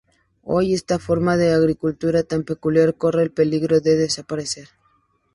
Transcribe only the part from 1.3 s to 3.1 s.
de agricultura tan peculiar